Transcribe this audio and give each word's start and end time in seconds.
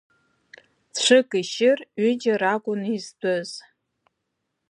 Цәык 1.01 1.29
ишьыр, 1.41 1.79
ҩыџьа 2.01 2.33
ракәын 2.41 2.81
изтәыз. 2.95 3.49